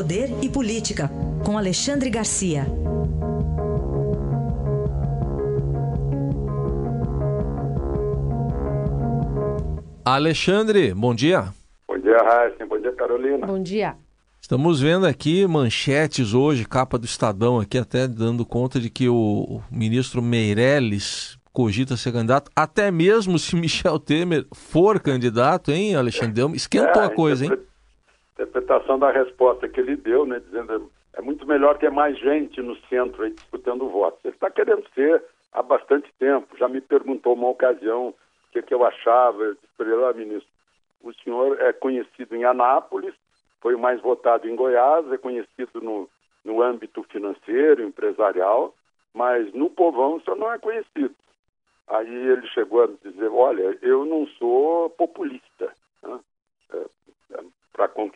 Poder 0.00 0.30
e 0.40 0.48
Política, 0.48 1.10
com 1.44 1.58
Alexandre 1.58 2.08
Garcia. 2.08 2.64
Alexandre, 10.02 10.94
bom 10.94 11.14
dia. 11.14 11.52
Bom 11.86 11.98
dia, 11.98 12.16
Raíssa. 12.16 12.64
Bom 12.64 12.80
dia, 12.80 12.92
Carolina. 12.92 13.46
Bom 13.46 13.62
dia. 13.62 13.94
Estamos 14.40 14.80
vendo 14.80 15.06
aqui 15.06 15.46
manchetes 15.46 16.32
hoje, 16.32 16.64
capa 16.64 16.96
do 16.96 17.04
Estadão 17.04 17.60
aqui, 17.60 17.76
até 17.76 18.08
dando 18.08 18.46
conta 18.46 18.80
de 18.80 18.88
que 18.88 19.06
o 19.06 19.60
ministro 19.70 20.22
Meirelles 20.22 21.38
cogita 21.52 21.94
ser 21.98 22.12
candidato, 22.12 22.50
até 22.56 22.90
mesmo 22.90 23.38
se 23.38 23.54
Michel 23.60 23.98
Temer 23.98 24.46
for 24.50 24.98
candidato, 24.98 25.70
hein, 25.70 25.94
Alexandre? 25.94 26.56
Esquentou 26.56 27.02
é, 27.02 27.04
a 27.04 27.10
coisa, 27.10 27.44
hein? 27.44 27.52
Interpretação 28.40 28.98
da 28.98 29.10
resposta 29.10 29.68
que 29.68 29.80
ele 29.80 29.96
deu, 29.96 30.24
né, 30.24 30.40
dizendo 30.40 30.90
é 31.12 31.20
muito 31.20 31.46
melhor 31.46 31.76
ter 31.76 31.90
mais 31.90 32.18
gente 32.18 32.62
no 32.62 32.74
centro 32.86 33.22
aí 33.22 33.30
disputando 33.30 33.88
votos. 33.88 34.24
Ele 34.24 34.34
está 34.34 34.50
querendo 34.50 34.82
ser 34.94 35.22
há 35.52 35.62
bastante 35.62 36.10
tempo. 36.18 36.56
Já 36.56 36.68
me 36.68 36.80
perguntou 36.80 37.34
uma 37.34 37.48
ocasião 37.48 38.08
o 38.08 38.14
que, 38.52 38.62
que 38.62 38.72
eu 38.72 38.84
achava. 38.84 39.42
Eu 39.42 39.54
disse 39.54 39.66
para 39.76 39.86
ele, 39.86 40.04
ah, 40.04 40.12
ministro, 40.12 40.48
o 41.02 41.12
senhor 41.14 41.60
é 41.60 41.72
conhecido 41.72 42.34
em 42.34 42.44
Anápolis, 42.44 43.14
foi 43.60 43.74
o 43.74 43.78
mais 43.78 44.00
votado 44.00 44.48
em 44.48 44.56
Goiás, 44.56 45.10
é 45.12 45.18
conhecido 45.18 45.80
no, 45.80 46.08
no 46.44 46.62
âmbito 46.62 47.02
financeiro, 47.04 47.82
empresarial, 47.82 48.74
mas 49.12 49.52
no 49.52 49.68
povão 49.68 50.16
o 50.16 50.20
senhor 50.22 50.36
não 50.36 50.52
é 50.52 50.58
conhecido. 50.58 51.14
Aí 51.88 52.08
ele 52.08 52.46
chegou 52.48 52.84
a 52.84 52.88
dizer, 53.04 53.28
olha, 53.28 53.76
eu 53.82 54.06
não 54.06 54.26
sou 54.38 54.88
populista 54.90 55.74
né? 56.02 56.20
é, 56.72 56.86
é, 57.34 57.44
para 57.72 57.88
conquistar 57.88 58.09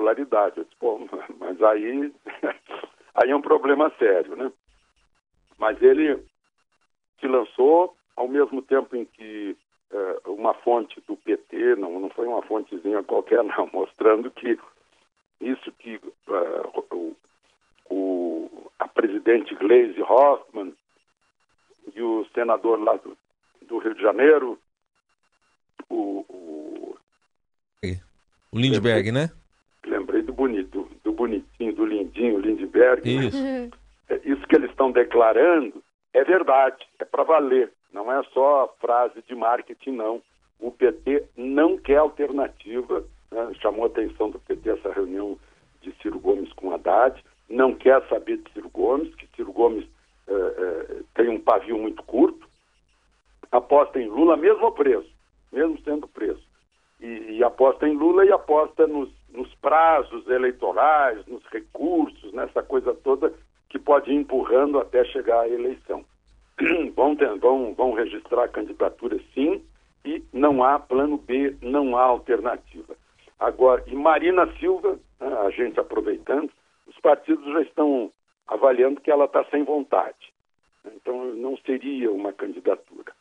popularidade. 0.00 0.58
Eu 0.58 0.64
disse, 0.64 0.76
Pô, 0.76 0.98
mas 1.38 1.62
aí, 1.62 2.12
aí 3.14 3.30
é 3.30 3.36
um 3.36 3.42
problema 3.42 3.92
sério, 3.98 4.36
né? 4.36 4.50
Mas 5.58 5.80
ele 5.82 6.24
se 7.20 7.26
lançou 7.26 7.94
ao 8.16 8.26
mesmo 8.26 8.62
tempo 8.62 8.96
em 8.96 9.04
que 9.04 9.56
é, 9.92 10.20
uma 10.26 10.54
fonte 10.54 11.00
do 11.06 11.16
PT, 11.16 11.76
não, 11.76 12.00
não 12.00 12.10
foi 12.10 12.26
uma 12.26 12.42
fontezinha 12.42 13.02
qualquer, 13.02 13.42
não, 13.44 13.68
mostrando 13.72 14.30
que 14.30 14.58
isso 15.40 15.72
que 15.72 15.96
uh, 15.96 16.84
o, 16.94 17.16
o, 17.88 18.70
a 18.78 18.88
presidente 18.88 19.54
Gleisi 19.54 20.02
Hoffmann 20.02 20.74
e 21.94 22.02
o 22.02 22.26
senador 22.34 22.78
lá 22.78 22.96
do, 22.96 23.16
do 23.62 23.78
Rio 23.78 23.94
de 23.94 24.02
Janeiro, 24.02 24.58
o. 25.88 26.24
O, 26.28 26.96
o 28.52 28.58
Lindbergh, 28.58 29.10
né? 29.12 29.30
Bonito, 30.40 30.88
do 31.04 31.12
bonitinho, 31.12 31.74
do 31.74 31.84
lindinho, 31.84 32.38
Lindbergh. 32.38 33.06
Isso. 33.06 33.36
Né? 33.36 33.70
Isso 34.24 34.40
que 34.48 34.56
eles 34.56 34.70
estão 34.70 34.90
declarando 34.90 35.82
é 36.14 36.24
verdade, 36.24 36.82
é 36.98 37.04
para 37.04 37.24
valer. 37.24 37.70
Não 37.92 38.10
é 38.10 38.22
só 38.32 38.74
frase 38.80 39.22
de 39.28 39.34
marketing, 39.34 39.90
não. 39.90 40.22
O 40.58 40.70
PT 40.70 41.26
não 41.36 41.76
quer 41.76 41.98
alternativa. 41.98 43.04
Né? 43.30 43.52
Chamou 43.60 43.84
a 43.84 43.88
atenção 43.88 44.30
do 44.30 44.38
PT 44.38 44.70
essa 44.70 44.90
reunião 44.90 45.38
de 45.82 45.92
Ciro 46.00 46.18
Gomes 46.18 46.50
com 46.54 46.72
Haddad. 46.72 47.22
Não 47.46 47.74
quer 47.74 48.02
saber 48.08 48.38
de 48.38 48.50
Ciro 48.54 48.70
Gomes, 48.70 49.14
que 49.16 49.28
Ciro 49.36 49.52
Gomes 49.52 49.86
eh, 50.26 50.32
eh, 50.32 51.02
tem 51.16 51.28
um 51.28 51.38
pavio 51.38 51.76
muito 51.76 52.02
curto. 52.04 52.48
Aposta 53.52 54.00
em 54.00 54.08
Lula, 54.08 54.38
mesmo 54.38 54.72
preso, 54.72 55.10
mesmo 55.52 55.78
sendo 55.82 56.08
preso. 56.08 56.40
E, 56.98 57.36
e 57.36 57.44
aposta 57.44 57.86
em 57.86 57.94
Lula 57.94 58.24
e 58.24 58.32
aposta 58.32 58.86
nos, 58.86 59.10
nos 59.32 59.52
prazos 59.56 60.26
eleitorais, 60.28 61.24
nos 61.26 61.44
recursos, 61.46 62.32
nessa 62.32 62.62
coisa 62.62 62.94
toda 62.94 63.32
que 63.68 63.78
pode 63.78 64.10
ir 64.10 64.16
empurrando 64.16 64.78
até 64.78 65.04
chegar 65.04 65.40
à 65.40 65.48
eleição. 65.48 66.04
vão, 66.94 67.16
ter, 67.16 67.32
vão, 67.38 67.74
vão 67.74 67.92
registrar 67.92 68.48
candidatura 68.48 69.18
sim 69.34 69.64
e 70.04 70.22
não 70.32 70.62
há 70.62 70.78
plano 70.78 71.18
B, 71.18 71.56
não 71.62 71.96
há 71.96 72.02
alternativa. 72.02 72.96
Agora, 73.38 73.82
e 73.86 73.94
Marina 73.94 74.46
Silva, 74.58 74.98
né, 75.20 75.32
a 75.46 75.50
gente 75.50 75.78
aproveitando, 75.78 76.50
os 76.86 76.98
partidos 77.00 77.44
já 77.52 77.62
estão 77.62 78.12
avaliando 78.46 79.00
que 79.00 79.10
ela 79.10 79.26
está 79.26 79.44
sem 79.44 79.64
vontade. 79.64 80.32
Então, 80.84 81.34
não 81.34 81.56
seria 81.58 82.10
uma 82.10 82.32
candidatura. 82.32 83.12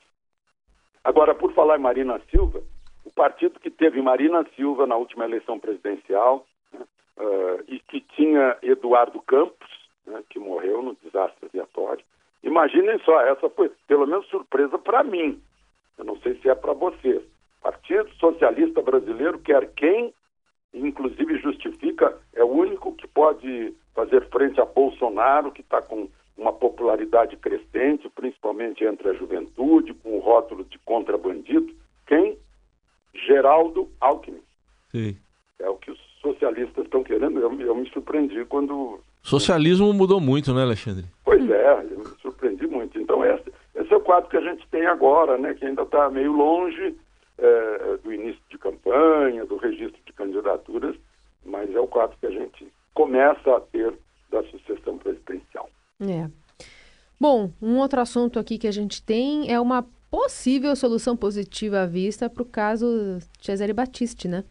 Agora, 1.03 1.35
por 1.35 1.53
falar 1.53 1.77
em 1.77 1.81
Marina 1.81 2.19
Silva, 2.31 2.61
o 3.09 3.13
partido 3.13 3.59
que 3.59 3.69
teve 3.69 4.01
Marina 4.01 4.45
Silva 4.55 4.85
na 4.85 4.95
última 4.95 5.25
eleição 5.25 5.59
presidencial 5.59 6.45
uh, 6.73 7.63
e 7.67 7.79
que 7.79 8.01
tinha 8.01 8.57
Eduardo 8.61 9.21
Campos, 9.21 9.69
né, 10.05 10.23
que 10.29 10.39
morreu 10.39 10.81
no 10.81 10.95
desastre 11.03 11.47
aviatório, 11.47 12.03
Imaginem 12.43 12.99
só, 12.99 13.19
essa 13.21 13.49
foi 13.49 13.69
pelo 13.87 14.07
menos 14.07 14.25
surpresa 14.27 14.77
para 14.77 15.03
mim. 15.03 15.41
Eu 15.97 16.05
não 16.05 16.17
sei 16.19 16.35
se 16.35 16.49
é 16.49 16.55
para 16.55 16.73
vocês. 16.73 17.21
Partido 17.61 18.09
Socialista 18.15 18.81
Brasileiro 18.81 19.39
quer 19.39 19.73
quem, 19.73 20.13
inclusive 20.73 21.37
justifica, 21.39 22.17
é 22.33 22.43
o 22.43 22.47
único 22.47 22.93
que 22.95 23.07
pode 23.07 23.75
fazer 23.93 24.25
frente 24.29 24.61
a 24.61 24.65
Bolsonaro, 24.65 25.51
que 25.51 25.61
está 25.61 25.81
com 25.81 26.07
uma 26.37 26.53
popularidade 26.53 27.35
crescente, 27.35 28.09
principalmente 28.15 28.85
entre 28.85 29.09
a 29.09 29.13
juventude, 29.13 29.93
com 29.95 30.15
o 30.15 30.19
rótulo 30.19 30.63
de 30.63 30.79
contrabandido. 30.79 31.73
Quem? 32.07 32.37
Geraldo 33.25 33.89
Alckmin. 33.99 34.41
Sim. 34.91 35.17
É 35.59 35.69
o 35.69 35.75
que 35.75 35.91
os 35.91 35.99
socialistas 36.21 36.85
estão 36.85 37.03
querendo. 37.03 37.39
Eu, 37.39 37.59
eu 37.61 37.75
me 37.75 37.89
surpreendi 37.89 38.45
quando. 38.45 38.99
Socialismo 39.21 39.91
mudou 39.93 40.19
muito, 40.19 40.53
né, 40.53 40.63
Alexandre? 40.63 41.05
Pois 41.23 41.49
é, 41.49 41.87
eu 41.91 41.99
me 41.99 42.05
surpreendi 42.21 42.67
muito. 42.67 42.99
Então, 42.99 43.23
esse, 43.25 43.51
esse 43.75 43.93
é 43.93 43.97
o 43.97 44.01
quadro 44.01 44.29
que 44.29 44.37
a 44.37 44.41
gente 44.41 44.65
tem 44.69 44.85
agora, 44.85 45.37
né, 45.37 45.53
que 45.53 45.65
ainda 45.65 45.83
está 45.83 46.09
meio 46.09 46.31
longe 46.31 46.95
é, 47.37 47.97
do 48.03 48.13
início 48.13 48.41
de 48.49 48.57
campanha, 48.57 49.45
do 49.45 49.57
registro 49.57 49.99
de 50.05 50.13
candidaturas, 50.13 50.95
mas 51.45 51.73
é 51.73 51.79
o 51.79 51.87
quadro 51.87 52.17
que 52.19 52.27
a 52.27 52.31
gente 52.31 52.67
começa 52.93 53.55
a 53.55 53.59
ter 53.59 53.93
da 54.31 54.43
sucessão 54.43 54.97
presidencial. 54.97 55.69
É. 56.01 56.29
Bom, 57.19 57.51
um 57.61 57.77
outro 57.77 57.99
assunto 57.99 58.39
aqui 58.39 58.57
que 58.57 58.67
a 58.67 58.71
gente 58.71 59.03
tem 59.03 59.51
é 59.51 59.59
uma 59.59 59.85
possível 60.09 60.75
solução 60.75 61.15
positiva 61.15 61.81
à 61.81 61.85
vista 61.85 62.29
para 62.29 62.43
o 62.43 62.45
caso 62.45 63.19
Cesare 63.39 63.73
Battisti, 63.73 64.27
né? 64.27 64.43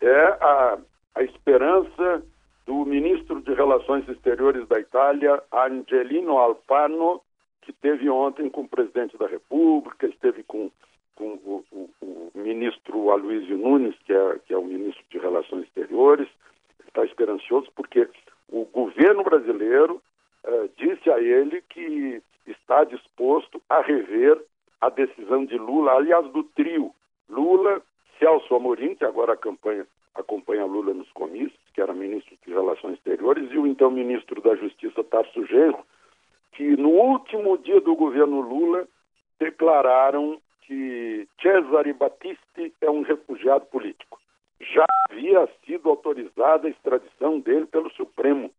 É 0.00 0.22
a, 0.40 0.78
a 1.14 1.22
esperança 1.22 2.22
do 2.66 2.84
ministro 2.84 3.40
de 3.42 3.52
Relações 3.54 4.08
Exteriores 4.08 4.66
da 4.68 4.80
Itália, 4.80 5.42
Angelino 5.52 6.38
Alfano, 6.38 7.20
que 7.62 7.70
esteve 7.70 8.08
ontem 8.08 8.48
com 8.48 8.62
o 8.62 8.68
presidente 8.68 9.16
da 9.16 9.26
República, 9.26 10.06
esteve 10.06 10.42
com, 10.42 10.70
com 11.14 11.38
o, 11.44 11.64
o, 11.70 11.90
o, 12.00 12.30
ministro 12.34 13.10
Aloysio 13.10 13.58
Nunes, 13.58 13.94
que 14.04 14.12
é, 14.12 14.38
que 14.46 14.52
é 14.52 14.58
o 14.58 14.64
ministro 14.64 15.04
de 15.10 15.18
Relações 15.18 15.64
Exteriores. 15.64 16.28
Está 16.86 17.04
esperançoso 17.04 17.70
porque 17.74 18.08
o 18.48 18.64
governo 18.66 19.22
brasileiro 19.24 20.02
uh, 20.44 20.70
disse 20.76 21.10
a 21.10 21.18
ele 21.20 21.62
que 21.68 22.22
está 22.46 22.84
disposto 22.84 23.60
a 23.68 23.80
rever 23.80 24.38
a 24.84 24.90
decisão 24.90 25.46
de 25.46 25.56
Lula, 25.56 25.92
aliás, 25.92 26.26
do 26.30 26.44
trio 26.44 26.94
Lula, 27.28 27.80
Celso 28.18 28.54
Amorim, 28.54 28.94
que 28.94 29.04
agora 29.04 29.32
acompanha, 29.32 29.86
acompanha 30.14 30.66
Lula 30.66 30.92
nos 30.92 31.10
comícios, 31.12 31.58
que 31.72 31.80
era 31.80 31.94
ministro 31.94 32.36
de 32.46 32.52
Relações 32.52 32.94
Exteriores, 32.94 33.50
e 33.50 33.58
o 33.58 33.66
então 33.66 33.90
ministro 33.90 34.42
da 34.42 34.54
Justiça, 34.54 35.02
Tarso 35.04 35.46
Genro, 35.46 35.84
que 36.52 36.76
no 36.76 36.90
último 36.90 37.56
dia 37.58 37.80
do 37.80 37.96
governo 37.96 38.40
Lula 38.40 38.86
declararam 39.40 40.38
que 40.62 41.26
Cesare 41.40 41.92
Battisti 41.94 42.72
é 42.80 42.90
um 42.90 43.02
refugiado 43.02 43.64
político. 43.66 44.20
Já 44.60 44.84
havia 45.10 45.48
sido 45.64 45.88
autorizada 45.88 46.66
a 46.66 46.70
extradição 46.70 47.40
dele 47.40 47.66
pelo 47.66 47.90
Supremo. 47.90 48.50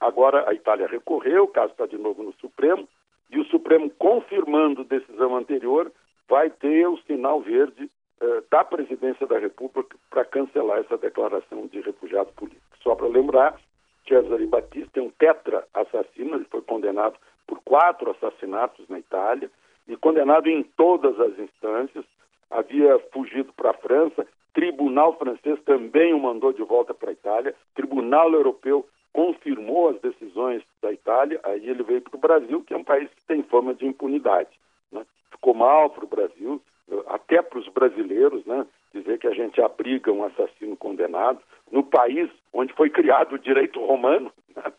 Agora 0.00 0.48
a 0.48 0.54
Itália 0.54 0.86
recorreu, 0.86 1.44
o 1.44 1.48
caso 1.48 1.72
está 1.72 1.86
de 1.86 1.98
novo 1.98 2.22
no 2.22 2.32
Supremo, 2.34 2.88
e 3.30 3.38
o 3.38 3.44
Supremo, 3.46 3.90
confirmando 3.98 4.84
decisão 4.84 5.36
anterior, 5.36 5.92
vai 6.28 6.50
ter 6.50 6.86
o 6.86 6.98
sinal 7.06 7.40
verde 7.40 7.90
eh, 8.20 8.42
da 8.50 8.64
presidência 8.64 9.26
da 9.26 9.38
República 9.38 9.96
para 10.10 10.24
cancelar 10.24 10.78
essa 10.78 10.96
declaração 10.96 11.66
de 11.66 11.80
refugiado 11.80 12.32
político. 12.32 12.76
Só 12.82 12.94
para 12.94 13.06
lembrar, 13.06 13.58
Cesare 14.06 14.46
Battisti 14.46 14.98
é 14.98 15.02
um 15.02 15.10
tetra 15.10 15.66
assassino, 15.74 16.36
ele 16.36 16.46
foi 16.50 16.62
condenado 16.62 17.18
por 17.46 17.60
quatro 17.60 18.10
assassinatos 18.10 18.88
na 18.88 18.98
Itália 18.98 19.50
e 19.86 19.96
condenado 19.96 20.48
em 20.48 20.62
todas 20.62 21.18
as 21.20 21.38
instâncias, 21.38 22.04
havia 22.50 22.98
fugido 23.12 23.52
para 23.52 23.70
a 23.70 23.74
França, 23.74 24.26
tribunal 24.52 25.16
francês 25.18 25.60
também 25.64 26.12
o 26.12 26.18
mandou 26.18 26.52
de 26.52 26.62
volta 26.62 26.92
para 26.92 27.10
a 27.10 27.12
Itália, 27.12 27.54
tribunal 27.74 28.32
europeu 28.32 28.86
confirmou 29.18 29.88
as 29.88 30.00
decisões 30.00 30.62
da 30.80 30.92
Itália, 30.92 31.40
aí 31.42 31.68
ele 31.68 31.82
veio 31.82 32.00
para 32.00 32.16
o 32.16 32.20
Brasil, 32.20 32.62
que 32.62 32.72
é 32.72 32.76
um 32.76 32.84
país 32.84 33.10
que 33.10 33.24
tem 33.26 33.42
fama 33.42 33.74
de 33.74 33.84
impunidade. 33.84 34.50
Né? 34.92 35.04
Ficou 35.32 35.54
mal 35.54 35.90
para 35.90 36.04
o 36.04 36.08
Brasil, 36.08 36.62
até 37.08 37.42
para 37.42 37.58
os 37.58 37.66
brasileiros, 37.66 38.46
né? 38.46 38.64
dizer 38.94 39.18
que 39.18 39.26
a 39.26 39.34
gente 39.34 39.60
abriga 39.60 40.12
um 40.12 40.22
assassino 40.22 40.76
condenado 40.76 41.40
no 41.68 41.82
país 41.82 42.30
onde 42.52 42.72
foi 42.74 42.90
criado 42.90 43.32
o 43.32 43.40
direito 43.40 43.84
romano, 43.84 44.32
né? 44.54 44.72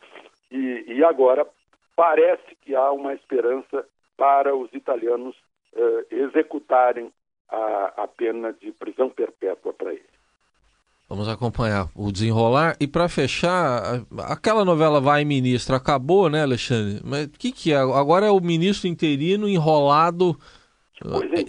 e, 0.49 0.85
e, 0.87 1.03
agora 1.03 1.45
parece 1.93 2.55
que 2.61 2.73
há 2.73 2.93
uma 2.93 3.13
esperança 3.13 3.85
para 4.15 4.55
os 4.55 4.73
italianos 4.73 5.35
eh, 5.75 6.05
executarem 6.11 7.11
a, 7.49 8.03
a 8.03 8.07
pena 8.07 8.53
de 8.53 8.71
prisão 8.71 9.09
perpétua 9.09 9.73
para 9.73 9.91
ele. 9.93 10.18
Vamos 11.09 11.27
acompanhar 11.27 11.87
o 11.95 12.11
desenrolar. 12.11 12.75
E 12.79 12.87
para 12.87 13.09
fechar, 13.09 14.03
aquela 14.27 14.63
novela 14.63 15.01
Vai 15.01 15.25
Ministro 15.25 15.75
acabou, 15.75 16.29
né, 16.29 16.43
Alexandre? 16.43 17.01
Mas 17.03 17.25
o 17.25 17.31
que, 17.31 17.51
que 17.51 17.73
é? 17.73 17.77
Agora 17.77 18.27
é 18.27 18.31
o 18.31 18.39
ministro 18.39 18.87
interino 18.87 19.49
enrolado 19.49 20.37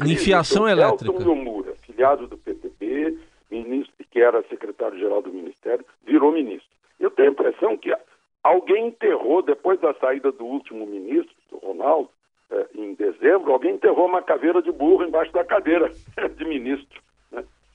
em 0.07 0.17
fiação 0.17 0.67
elétrica. 0.67 1.12
Elton 1.12 1.25
Nomura, 1.25 1.75
filiado 1.83 2.27
do 2.27 2.39
PTB, 2.39 3.19
ministro 3.51 3.93
que 4.11 4.21
era 4.21 4.43
secretário-geral 4.49 5.23
do 5.23 5.33
Ministério, 5.33 5.85
virou 6.05 6.33
ministro. 6.33 6.69
Eu 6.99 7.11
tenho 7.11 7.29
a 7.29 7.33
impressão 7.33 7.77
que 7.77 7.95
alguém 8.43 8.89
enterrou, 8.89 9.43
depois 9.43 9.81
da 9.81 9.95
saída 9.95 10.33
do 10.33 10.45
último 10.45 10.87
ministro, 10.87 11.35
do 11.51 11.59
Ronaldo, 11.59 12.11
eh, 12.51 12.67
em 12.75 12.95
dezembro, 12.95 13.53
alguém 13.53 13.75
enterrou 13.75 14.06
uma 14.06 14.23
caveira 14.23 14.61
de 14.61 14.73
burro 14.73 15.05
embaixo 15.05 15.33
da 15.33 15.45
cadeira 15.45 15.91
de 16.37 16.45
ministro. 16.45 17.01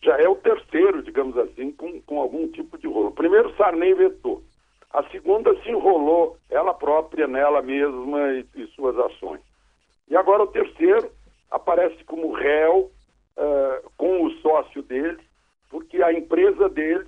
Já 0.06 0.18
é 0.20 0.30
o 0.30 0.36
terceiro, 0.36 1.02
digamos 1.02 1.36
assim, 1.36 1.72
com, 1.72 2.00
com 2.02 2.22
algum 2.22 2.48
tipo 2.50 2.78
de 2.78 2.86
rolo. 2.86 3.12
Primeiro, 3.12 3.56
Sarney 3.56 3.96
vetou. 3.96 4.44
A 4.94 5.04
segunda 5.10 5.60
se 5.62 5.70
enrolou 5.70 6.38
ela 6.48 6.76
própria 6.76 7.28
nela 7.28 7.60
mesma 7.64 8.34
e, 8.34 8.46
e 8.54 8.68
suas 8.68 8.96
ações. 9.00 9.42
E 10.08 10.16
agora 10.16 10.44
o 10.44 10.48
terceiro 10.48 11.10
aparece 11.50 12.04
como 12.04 12.34
réu 12.34 12.92
uh, 13.36 13.92
com 13.98 14.26
o 14.26 14.32
sócio 14.42 14.84
dele, 14.84 15.18
porque 15.72 16.04
a 16.04 16.14
empresa 16.14 16.70
dele 16.70 17.04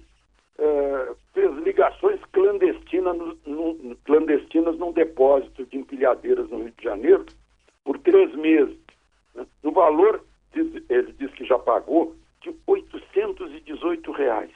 uh, 0.58 1.16
fez 1.36 1.56
ligações 1.58 2.20
clandestinas, 2.32 3.16
no, 3.46 3.74
no, 3.76 3.96
clandestinas 3.98 4.76
num 4.80 4.92
depósito 4.92 5.68
de 5.68 5.78
empilhadeiras 5.78 6.50
no 6.50 6.64
Rio 6.64 6.74
de 6.76 6.84
Janeiro 6.84 7.26
por 7.84 8.00
três 8.00 8.34
meses. 8.34 8.78
Né? 9.36 9.46
No 9.62 9.72
valor, 9.72 10.26
diz, 10.52 10.84
ele 10.90 11.14
diz 11.14 11.32
que 11.36 11.46
já 11.46 11.60
pagou, 11.60 12.16
de 12.42 12.56
818 12.66 14.12
reais. 14.12 14.52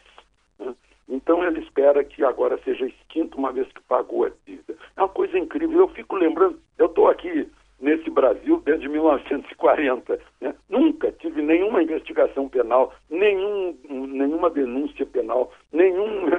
Né? 0.60 0.76
Então 1.10 1.44
ele 1.44 1.61
espera 1.72 2.04
que 2.04 2.24
agora 2.24 2.60
seja 2.64 2.86
extinto 2.86 3.38
uma 3.38 3.52
vez 3.54 3.68
que 3.72 3.82
pagou 3.84 4.26
a 4.26 4.32
dívida. 4.46 4.76
É 4.98 5.02
uma 5.02 5.10
coisa 5.10 5.38
incrível. 5.40 5.80
Eu 5.80 5.88
fico 5.90 6.18
lembrando, 6.18 6.60
eu 6.78 6.88
estou 6.88 7.08
aqui 7.08 7.50
nesse 7.80 8.10
Brasil 8.10 8.62
desde 8.66 8.90
1940. 8.90 10.20
Né? 10.42 10.54
Nunca 10.70 11.12
tive 11.14 11.42
nenhuma 11.42 11.82
investigação 11.82 12.50
penal, 12.50 12.94
nenhum, 13.10 13.78
nenhuma 13.90 14.50
denúncia 14.50 15.06
penal, 15.06 15.52
nenhum, 15.72 16.30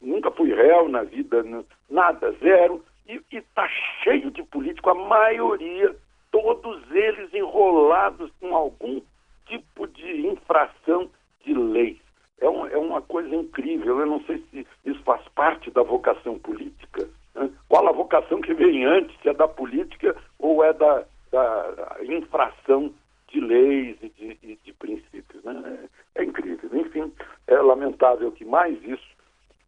nunca 0.00 0.30
fui 0.30 0.54
réu 0.54 0.88
na 0.88 1.02
vida, 1.02 1.44
nada, 1.90 2.32
zero. 2.40 2.82
E 3.08 3.20
está 3.32 3.68
cheio 4.04 4.30
de 4.30 4.44
político, 4.44 4.88
a 4.88 4.94
maioria, 4.94 5.96
todos 6.30 6.80
eles 6.92 7.34
enrolados 7.34 8.30
com 8.40 8.54
algum 8.54 9.00
tipo 9.46 9.88
de 9.88 10.28
infração 10.28 11.10
de 11.44 11.52
leis. 11.52 11.98
É, 12.40 12.48
um, 12.48 12.66
é 12.66 12.69
uma 12.80 13.02
coisa 13.02 13.34
incrível. 13.34 14.00
Eu 14.00 14.06
não 14.06 14.20
sei 14.24 14.42
se 14.50 14.66
isso 14.84 15.02
faz 15.02 15.22
parte 15.34 15.70
da 15.70 15.82
vocação 15.82 16.38
política. 16.38 17.08
Né? 17.34 17.50
Qual 17.68 17.86
a 17.88 17.92
vocação 17.92 18.40
que 18.40 18.54
vem 18.54 18.84
antes, 18.84 19.16
se 19.20 19.28
é 19.28 19.34
da 19.34 19.48
política 19.48 20.16
ou 20.38 20.64
é 20.64 20.72
da, 20.72 21.04
da 21.30 21.96
infração 22.02 22.92
de 23.30 23.40
leis 23.40 23.96
e 24.02 24.08
de, 24.10 24.38
e 24.42 24.58
de 24.64 24.72
princípios. 24.72 25.42
Né? 25.44 25.88
É, 26.14 26.22
é, 26.22 26.24
incrível. 26.24 26.68
Enfim, 26.72 27.12
é 27.46 27.56
lamentável 27.56 28.30
que 28.32 28.44
mais 28.44 28.76
isso, 28.84 29.08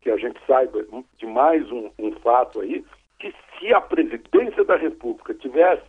que 0.01 0.11
a 0.11 0.17
gente 0.17 0.39
saiba 0.47 0.85
de 1.17 1.27
mais 1.27 1.71
um, 1.71 1.91
um 1.99 2.13
fato 2.21 2.61
aí, 2.61 2.85
que 3.19 3.33
se 3.59 3.73
a 3.73 3.81
presidência 3.81 4.65
da 4.65 4.77
República 4.77 5.33
tivesse 5.35 5.87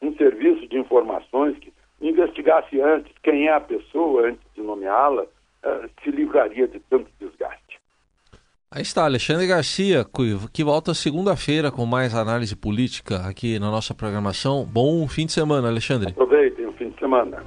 um 0.00 0.14
serviço 0.16 0.66
de 0.66 0.78
informações 0.78 1.58
que 1.58 1.72
investigasse 2.00 2.80
antes 2.80 3.12
quem 3.22 3.48
é 3.48 3.52
a 3.52 3.60
pessoa 3.60 4.28
antes 4.28 4.42
de 4.54 4.62
nomeá-la, 4.62 5.26
uh, 5.64 5.88
se 6.02 6.10
livraria 6.10 6.66
de 6.68 6.80
tanto 6.80 7.10
desgaste. 7.18 7.80
Aí 8.72 8.82
está, 8.82 9.04
Alexandre 9.04 9.48
Garcia, 9.48 10.06
que 10.52 10.62
volta 10.62 10.94
segunda-feira 10.94 11.72
com 11.72 11.84
mais 11.84 12.14
análise 12.14 12.54
política 12.54 13.26
aqui 13.28 13.58
na 13.58 13.68
nossa 13.68 13.92
programação. 13.94 14.64
Bom 14.64 15.08
fim 15.08 15.26
de 15.26 15.32
semana, 15.32 15.66
Alexandre. 15.66 16.10
Aproveitem 16.10 16.66
o 16.66 16.72
fim 16.74 16.90
de 16.90 16.98
semana. 17.00 17.42